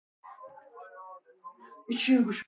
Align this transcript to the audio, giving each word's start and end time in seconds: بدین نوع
بدین 1.87 2.19
نوع 2.21 2.33